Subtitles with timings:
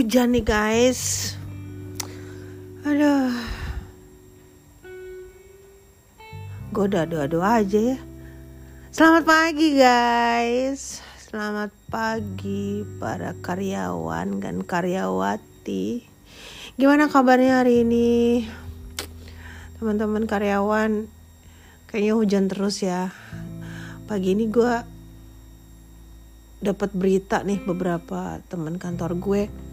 [0.00, 1.36] hujan nih guys.
[2.88, 3.36] Aduh.
[6.72, 7.98] Gue udah doa-doa aja ya.
[8.88, 11.04] Selamat pagi guys.
[11.20, 16.08] Selamat pagi para karyawan dan karyawati.
[16.80, 18.48] Gimana kabarnya hari ini?
[19.76, 21.12] Teman-teman karyawan,
[21.92, 23.12] kayaknya hujan terus ya.
[24.08, 24.74] Pagi ini gue
[26.64, 29.68] dapat berita nih beberapa teman kantor gue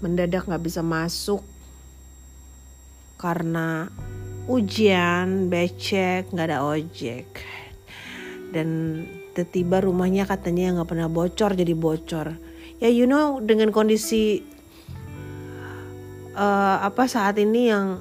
[0.00, 1.44] mendadak nggak bisa masuk
[3.20, 3.92] karena
[4.48, 7.28] ujian becek nggak ada ojek.
[8.50, 9.02] Dan
[9.36, 12.34] tiba-tiba rumahnya katanya nggak pernah bocor jadi bocor.
[12.80, 14.42] Ya you know dengan kondisi
[16.34, 18.00] uh, apa saat ini yang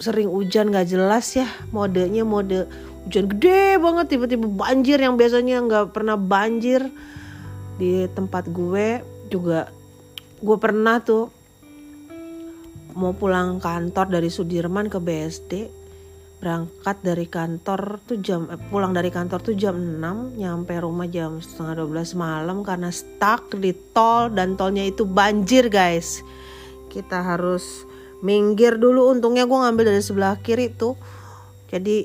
[0.00, 2.66] sering hujan nggak jelas ya modenya mode
[3.06, 6.90] hujan gede banget tiba-tiba banjir yang biasanya nggak pernah banjir
[7.76, 9.70] di tempat gue juga
[10.42, 11.30] gue pernah tuh
[12.98, 15.80] mau pulang kantor dari Sudirman ke BSD
[16.42, 21.38] berangkat dari kantor tuh jam eh, pulang dari kantor tuh jam 6 nyampe rumah jam
[21.38, 26.26] setengah 12 malam karena stuck di tol dan tolnya itu banjir guys.
[26.90, 27.86] Kita harus
[28.26, 30.98] minggir dulu untungnya gue ngambil dari sebelah kiri tuh.
[31.70, 32.02] Jadi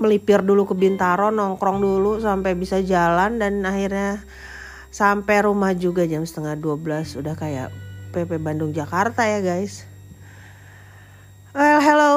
[0.00, 4.24] melipir dulu ke Bintaro nongkrong dulu sampai bisa jalan dan akhirnya
[4.90, 7.70] sampai rumah juga jam setengah 12 udah kayak
[8.10, 9.86] PP Bandung Jakarta ya guys.
[11.54, 12.14] Well hello.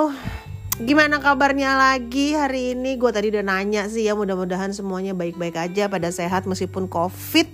[0.82, 2.98] Gimana kabarnya lagi hari ini?
[2.98, 7.46] Gue tadi udah nanya sih ya mudah-mudahan semuanya baik-baik aja pada sehat meskipun covid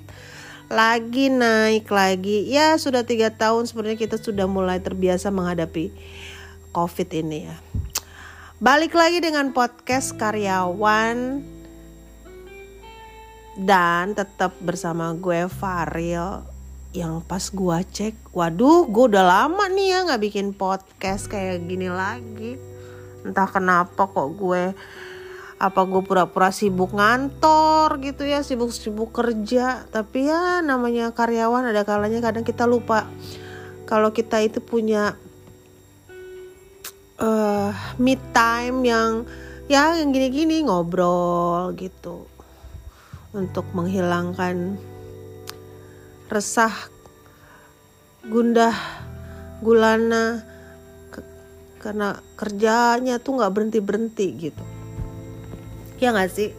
[0.71, 2.47] lagi naik lagi.
[2.47, 5.91] Ya sudah tiga tahun sebenarnya kita sudah mulai terbiasa menghadapi
[6.71, 7.55] covid ini ya.
[8.63, 11.43] Balik lagi dengan podcast karyawan
[13.59, 16.47] dan tetap bersama gue Faril
[16.95, 21.91] yang pas gue cek, waduh gue udah lama nih ya nggak bikin podcast kayak gini
[21.91, 22.55] lagi.
[23.21, 24.73] Entah kenapa kok gue
[25.59, 32.23] apa gue pura-pura sibuk ngantor gitu ya sibuk-sibuk kerja tapi ya namanya karyawan ada kalanya
[32.23, 33.03] kadang kita lupa
[33.83, 35.19] kalau kita itu punya
[37.19, 39.27] uh, me time yang
[39.67, 42.23] ya yang gini-gini ngobrol gitu
[43.29, 44.73] untuk menghilangkan
[46.29, 46.73] resah
[48.25, 48.73] gundah
[49.61, 50.41] gulana
[51.13, 51.21] ke,
[51.81, 54.63] karena kerjanya tuh nggak berhenti berhenti gitu.
[56.01, 56.49] Ya nggak sih?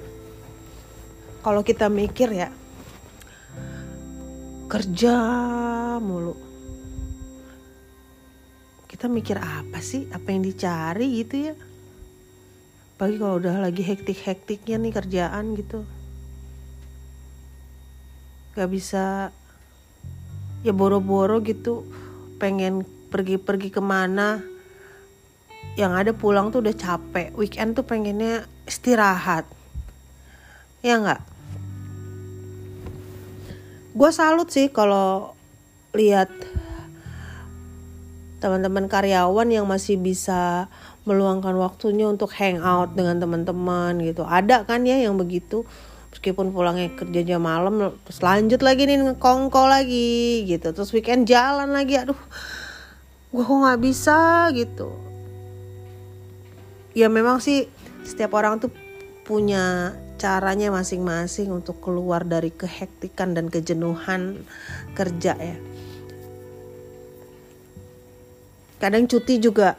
[1.40, 2.48] Kalau kita mikir ya
[4.70, 5.16] kerja
[5.98, 6.36] mulu.
[8.86, 10.06] Kita mikir apa sih?
[10.12, 11.54] Apa yang dicari gitu ya?
[13.00, 15.88] Pagi kalau udah lagi hektik-hektiknya nih kerjaan gitu
[18.54, 19.30] gak bisa
[20.60, 21.88] ya boro-boro gitu
[22.40, 24.40] pengen pergi-pergi ke mana.
[25.76, 29.44] Yang ada pulang tuh udah capek weekend tuh pengennya istirahat.
[30.80, 31.20] Ya nggak?
[33.92, 35.36] Gue salut sih kalau
[35.92, 36.30] lihat
[38.40, 40.72] teman-teman karyawan yang masih bisa
[41.04, 44.24] meluangkan waktunya untuk hangout dengan teman-teman gitu.
[44.24, 45.68] Ada kan ya yang begitu
[46.10, 50.74] meskipun pulangnya kerja jam malam terus lanjut lagi nih ngekongko lagi gitu.
[50.74, 52.18] Terus weekend jalan lagi aduh
[53.30, 54.90] gue kok nggak bisa gitu.
[56.92, 57.70] Ya memang sih
[58.02, 58.74] setiap orang tuh
[59.22, 64.42] punya caranya masing-masing untuk keluar dari kehektikan dan kejenuhan
[64.98, 65.56] kerja ya.
[68.82, 69.78] Kadang cuti juga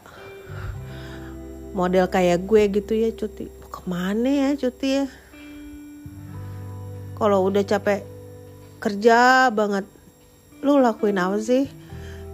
[1.75, 3.51] model kayak gue gitu ya cuti.
[3.67, 5.05] Ke mana ya cuti ya
[7.21, 8.01] kalau udah capek
[8.81, 9.85] kerja banget
[10.65, 11.69] lu lakuin apa sih?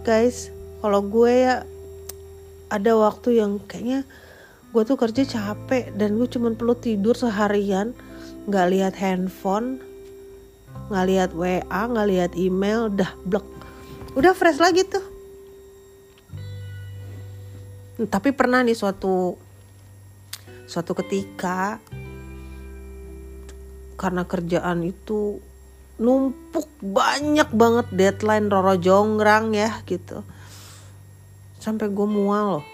[0.00, 0.48] Guys
[0.80, 1.68] kalau gue ya
[2.72, 4.08] ada waktu yang kayaknya
[4.72, 7.92] gue tuh kerja capek dan gue cuma perlu tidur seharian
[8.48, 9.76] nggak lihat handphone
[10.88, 13.44] nggak lihat wa nggak lihat email udah blok
[14.16, 15.04] udah fresh lagi tuh.
[18.08, 19.36] Tapi pernah nih suatu
[20.64, 21.76] suatu ketika
[23.98, 25.42] karena kerjaan itu
[25.98, 30.22] numpuk banyak banget deadline Roro Jonggrang ya gitu.
[31.58, 32.66] Sampai gue mual loh.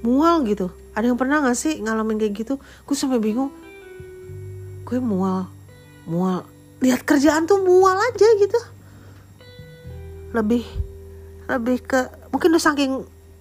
[0.00, 0.72] Mual gitu.
[0.96, 2.56] Ada yang pernah gak sih ngalamin kayak gitu?
[2.88, 3.52] Gue sampai bingung.
[4.88, 5.60] Gue mual
[6.10, 6.42] mual.
[6.82, 8.60] Lihat kerjaan tuh mual aja gitu.
[10.34, 10.64] Lebih
[11.46, 12.00] lebih ke
[12.34, 12.92] mungkin udah saking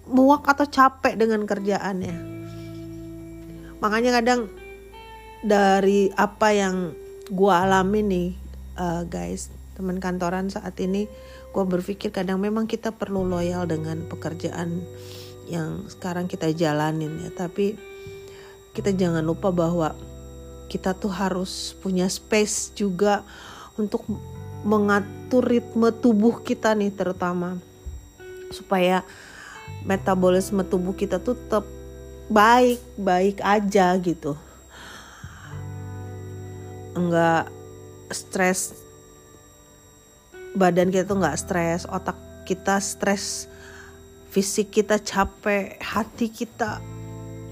[0.10, 2.18] muak atau capek dengan kerjaannya.
[3.82, 4.50] Makanya kadang
[5.40, 6.92] dari apa yang
[7.30, 8.30] gue alami nih
[8.76, 11.08] uh, guys, teman kantoran saat ini
[11.50, 14.84] gue berpikir kadang memang kita perlu loyal dengan pekerjaan
[15.50, 17.32] yang sekarang kita jalanin ya.
[17.32, 17.78] Tapi
[18.76, 19.96] kita jangan lupa bahwa
[20.70, 23.26] kita tuh harus punya space juga
[23.80, 24.06] untuk
[24.62, 27.58] mengatur ritme tubuh kita nih terutama
[28.52, 29.08] supaya
[29.88, 31.66] metabolisme tubuh kita tuh tetap
[32.28, 34.36] baik baik aja gitu
[37.00, 37.48] enggak
[38.12, 38.76] stres
[40.58, 43.48] badan kita tuh nggak stres otak kita stres
[44.34, 46.82] fisik kita capek hati kita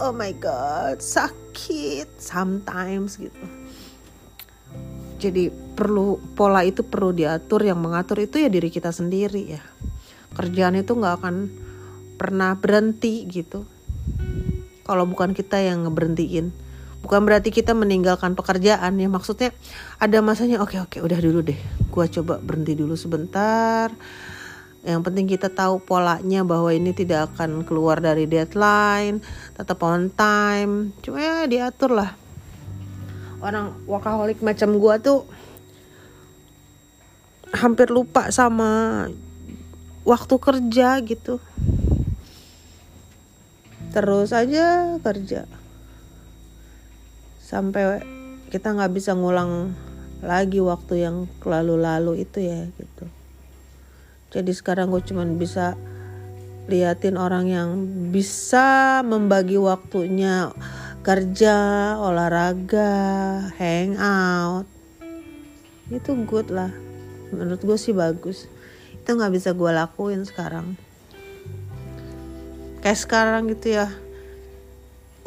[0.01, 3.45] oh my god sakit sometimes gitu.
[5.17, 9.63] Jadi perlu pola itu perlu diatur yang mengatur itu ya diri kita sendiri ya.
[10.37, 11.35] Kerjaan itu nggak akan
[12.21, 13.65] pernah berhenti gitu.
[14.85, 16.53] Kalau bukan kita yang ngeberhentiin
[17.07, 19.55] bukan berarti kita meninggalkan pekerjaan ya maksudnya
[19.95, 23.87] ada masanya oke oke udah dulu deh gua coba berhenti dulu sebentar
[24.87, 29.19] yang penting kita tahu polanya bahwa ini tidak akan keluar dari deadline,
[29.51, 30.95] tetap on time.
[31.03, 32.15] Cuma ya diatur lah.
[33.43, 35.27] Orang workaholic macam gua tuh
[37.51, 39.11] hampir lupa sama
[40.07, 41.43] waktu kerja gitu.
[43.91, 45.66] Terus aja kerja.
[47.47, 48.03] Sampai
[48.51, 49.71] kita nggak bisa ngulang
[50.19, 53.07] lagi waktu yang lalu-lalu itu ya gitu
[54.27, 55.79] jadi sekarang gue cuman bisa
[56.67, 57.69] liatin orang yang
[58.11, 60.51] bisa membagi waktunya
[60.99, 62.91] kerja, olahraga,
[63.55, 64.67] hangout.
[65.87, 66.75] Itu good lah.
[67.31, 68.51] Menurut gue sih bagus.
[68.91, 70.75] Itu nggak bisa gue lakuin sekarang.
[72.83, 73.87] Kayak sekarang gitu ya.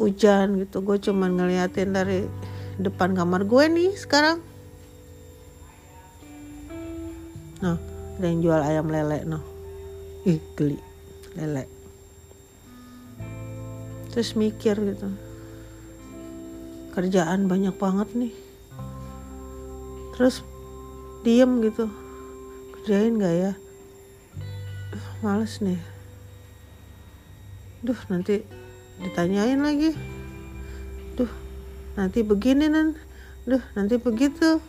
[0.01, 0.81] Hujan gitu.
[0.81, 2.25] Gue cuman ngeliatin dari
[2.81, 4.41] depan kamar gue nih sekarang.
[7.61, 7.77] Nah,
[8.17, 9.39] ada yang jual ayam lele no
[10.25, 10.81] ih geli.
[11.37, 11.69] Lele.
[14.09, 15.07] Terus mikir gitu.
[16.91, 18.33] Kerjaan banyak banget nih.
[20.17, 20.43] Terus
[21.23, 21.87] diem gitu.
[22.75, 23.53] Kerjain gak ya?
[25.21, 25.79] Males nih.
[27.85, 28.60] Duh nanti
[29.01, 29.93] ditanyain lagi
[31.17, 31.31] duh
[31.97, 32.95] nanti begini nan
[33.43, 34.61] duh nanti begitu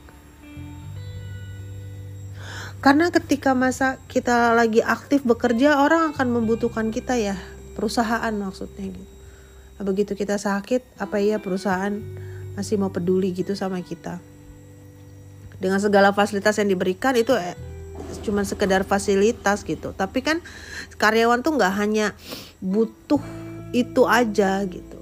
[2.83, 7.39] karena ketika masa kita lagi aktif bekerja, orang akan membutuhkan kita ya,
[7.79, 9.07] perusahaan maksudnya gitu.
[9.79, 11.95] Nah, begitu kita sakit, apa iya perusahaan
[12.59, 14.19] masih mau peduli gitu sama kita?
[15.63, 17.55] Dengan segala fasilitas yang diberikan itu eh,
[18.27, 19.95] cuma sekedar fasilitas gitu.
[19.95, 20.43] Tapi kan
[20.99, 22.19] karyawan tuh nggak hanya
[22.59, 23.23] butuh
[23.73, 25.01] itu aja gitu.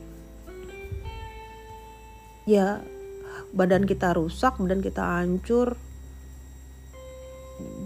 [2.48, 2.82] Ya
[3.50, 5.74] badan kita rusak, badan kita hancur,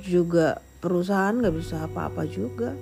[0.05, 2.77] juga perusahaan nggak bisa apa-apa juga.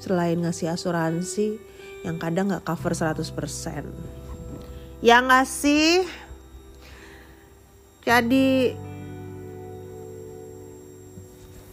[0.00, 1.60] Selain ngasih asuransi
[2.04, 4.20] yang kadang nggak cover 100%
[5.00, 6.04] ya nggak sih?
[8.04, 8.72] Jadi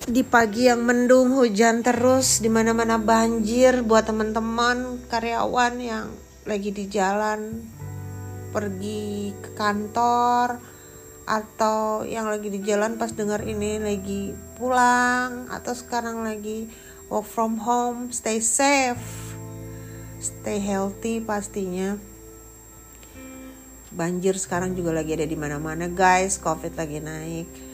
[0.07, 6.07] di pagi yang mendung hujan terus di mana-mana banjir buat teman-teman karyawan yang
[6.47, 7.59] lagi di jalan
[8.55, 10.63] pergi ke kantor
[11.27, 16.71] atau yang lagi di jalan pas dengar ini lagi pulang atau sekarang lagi
[17.11, 19.35] work from home stay safe
[20.23, 21.99] stay healthy pastinya.
[23.91, 27.66] Banjir sekarang juga lagi ada di mana-mana guys covid lagi naik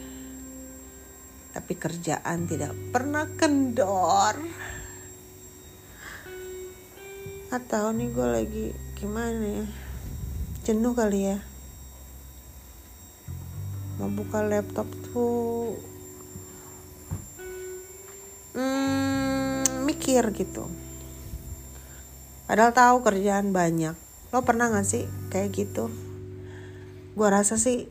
[1.54, 4.36] tapi kerjaan tidak pernah kendor.
[7.54, 8.66] Atau nih gue lagi
[8.98, 9.66] gimana ya?
[10.66, 11.38] Jenuh kali ya.
[14.02, 15.78] Mau buka laptop tuh.
[18.58, 20.66] Hmm, mikir gitu.
[22.50, 23.94] Padahal tahu kerjaan banyak.
[24.34, 25.94] Lo pernah gak sih kayak gitu?
[27.14, 27.86] Gue rasa sih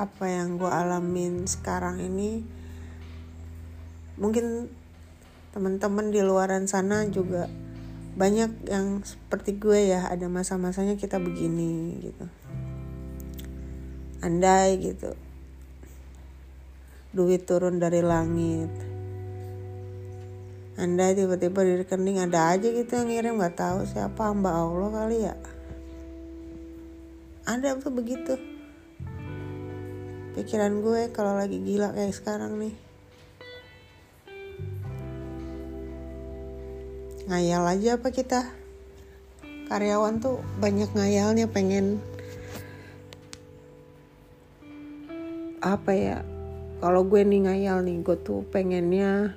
[0.00, 2.40] apa yang gue alamin sekarang ini
[4.16, 4.72] mungkin
[5.52, 7.52] teman-teman di luaran sana juga
[8.16, 12.26] banyak yang seperti gue ya ada masa-masanya kita begini gitu.
[14.20, 15.16] Andai gitu.
[17.12, 18.72] Duit turun dari langit.
[20.76, 25.18] Andai tiba-tiba di rekening ada aja gitu yang ngirim nggak tahu siapa mbak Allah kali
[25.24, 25.34] ya.
[27.48, 28.59] Ada tuh begitu
[30.38, 32.74] pikiran gue kalau lagi gila kayak sekarang nih.
[37.30, 38.40] Ngayal aja apa kita?
[39.70, 42.02] Karyawan tuh banyak ngayalnya pengen
[45.62, 46.18] apa ya?
[46.80, 49.36] Kalau gue nih ngayal nih gue tuh pengennya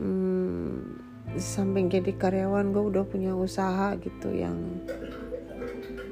[0.00, 0.98] hmm,
[1.36, 4.56] samping jadi karyawan gue udah punya usaha gitu yang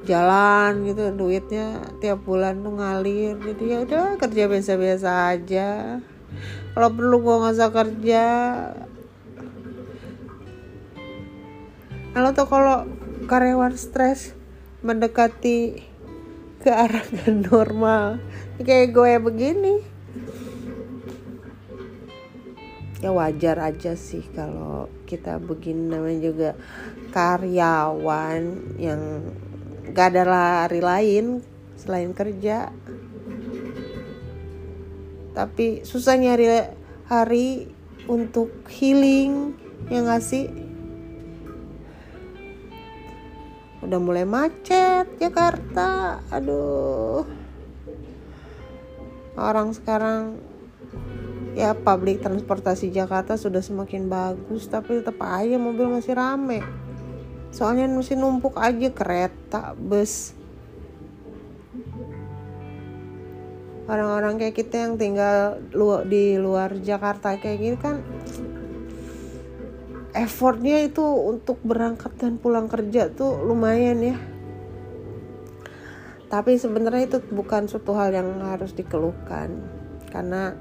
[0.06, 3.34] jalan gitu duitnya tiap bulan tuh ngalir.
[3.42, 5.98] Jadi ya udah kerja biasa-biasa aja.
[6.72, 8.24] Kalau perlu gue nggak usah kerja.
[12.16, 12.88] Kalau tuh kalau
[13.28, 14.32] karyawan stres
[14.80, 15.82] mendekati
[16.62, 17.04] ke arah
[17.50, 18.22] normal.
[18.62, 19.74] Kayak gue begini.
[23.04, 25.92] Ya wajar aja sih kalau kita begini.
[25.92, 26.50] Namanya juga
[27.12, 28.42] karyawan
[28.80, 29.02] yang
[29.92, 31.44] gak ada lari lain
[31.76, 32.72] selain kerja.
[35.36, 36.48] Tapi susah nyari
[37.06, 37.68] hari
[38.08, 39.52] untuk healing
[39.92, 40.48] yang ngasih
[43.84, 46.18] udah mulai macet Jakarta.
[46.32, 47.28] Aduh.
[49.36, 50.40] Orang sekarang
[51.56, 56.60] ya public transportasi Jakarta sudah semakin bagus tapi tetap aja mobil masih rame
[57.56, 60.36] soalnya masih numpuk aja kereta bus.
[63.88, 65.56] Orang-orang kayak kita yang tinggal
[66.04, 68.04] di luar Jakarta kayak gini kan
[70.12, 74.16] effortnya itu untuk berangkat dan pulang kerja tuh lumayan ya.
[76.26, 79.54] Tapi sebenarnya itu bukan suatu hal yang harus dikeluhkan.
[80.10, 80.52] Karena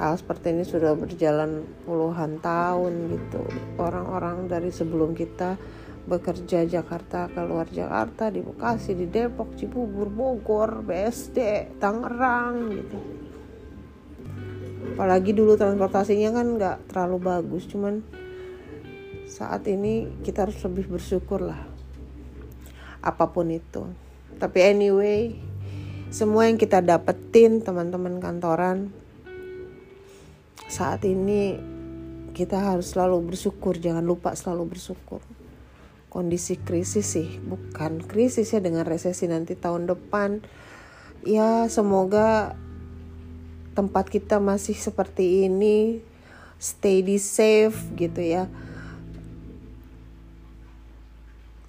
[0.00, 3.40] hal seperti ini sudah berjalan puluhan tahun gitu.
[3.78, 5.54] Orang-orang dari sebelum kita
[6.10, 12.98] bekerja Jakarta keluar Jakarta di Bekasi di Depok Cibubur Bogor BSD Tangerang gitu.
[14.98, 18.02] Apalagi dulu transportasinya kan nggak terlalu bagus cuman
[19.30, 21.62] saat ini kita harus lebih bersyukur lah
[22.98, 23.86] apa pun itu.
[24.42, 25.38] Tapi anyway
[26.10, 28.90] semua yang kita dapetin teman-teman kantoran
[30.66, 31.54] saat ini
[32.34, 33.78] kita harus selalu bersyukur.
[33.78, 35.22] Jangan lupa selalu bersyukur
[36.10, 40.42] kondisi krisis sih bukan krisis ya dengan resesi nanti tahun depan.
[41.22, 42.58] Ya semoga
[43.78, 46.02] tempat kita masih seperti ini
[46.58, 48.50] stay di safe gitu ya.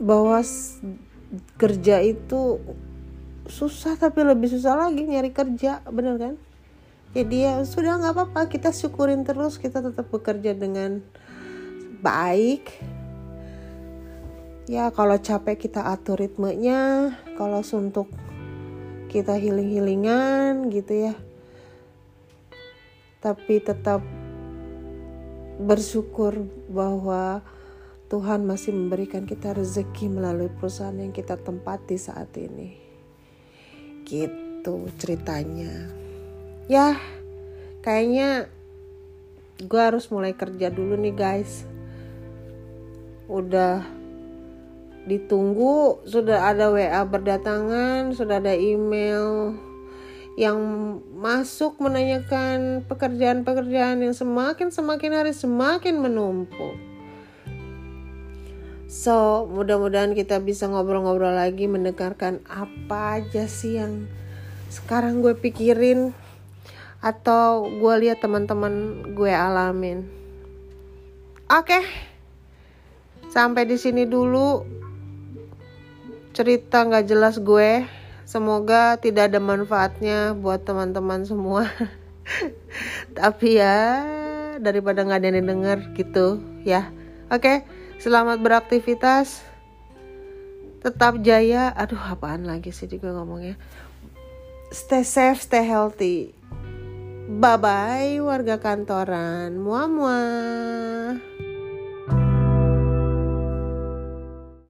[0.02, 0.42] Bahwa
[1.62, 2.58] kerja itu
[3.46, 6.36] susah tapi lebih susah lagi nyari kerja bener kan?
[7.14, 11.04] Jadi ya sudah nggak apa-apa kita syukurin terus kita tetap bekerja dengan
[12.02, 12.72] baik
[14.70, 18.10] ya kalau capek kita atur ritmenya kalau suntuk
[19.12, 21.16] kita healing-healingan gitu ya.
[23.20, 24.00] Tapi tetap
[25.60, 27.44] bersyukur bahwa
[28.08, 32.80] Tuhan masih memberikan kita rezeki melalui perusahaan yang kita tempati saat ini.
[34.08, 35.92] Gitu ceritanya.
[36.72, 36.96] Ya
[37.84, 38.48] kayaknya
[39.60, 41.68] gue harus mulai kerja dulu nih guys.
[43.28, 44.01] Udah
[45.10, 49.58] ditunggu sudah ada WA berdatangan sudah ada email
[50.40, 50.58] yang
[51.18, 56.76] masuk menanyakan pekerjaan-pekerjaan yang semakin semakin hari semakin menumpuk.
[58.92, 64.08] So, mudah-mudahan kita bisa ngobrol-ngobrol lagi mendengarkan apa aja sih yang
[64.68, 66.12] sekarang gue pikirin
[67.00, 70.08] atau gue lihat teman-teman gue alamin.
[71.48, 71.80] Oke,
[73.32, 74.64] sampai di sini dulu
[76.32, 77.86] cerita nggak jelas gue.
[78.24, 81.68] Semoga tidak ada manfaatnya buat teman-teman semua.
[83.20, 83.80] Tapi ya
[84.64, 86.88] daripada nggak ada yang denger gitu ya.
[87.28, 87.68] Oke,
[88.00, 89.44] selamat beraktivitas.
[90.82, 91.70] Tetap jaya.
[91.76, 93.60] Aduh, apaan lagi sih gue ngomongnya.
[94.72, 96.32] Stay safe, stay healthy.
[97.32, 99.60] Bye bye warga kantoran.
[99.60, 101.51] Muah muah.